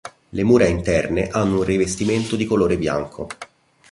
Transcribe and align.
Le 0.29 0.43
mura 0.43 0.65
interne 0.65 1.27
hanno 1.27 1.57
un 1.57 1.61
rivestimento 1.63 2.35
di 2.35 2.45
colore 2.47 2.75
bianco. 2.75 3.27